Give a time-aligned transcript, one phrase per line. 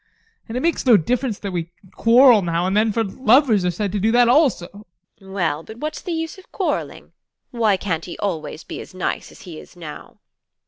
[0.49, 3.91] And it makes no difference that we quarrel now and then, for lovers are said
[3.91, 4.87] to do that also.
[5.19, 5.31] TEKLA.
[5.31, 7.11] Well, but what's the use of quarrelling?
[7.51, 10.17] Why can't he always be as nice as he is now?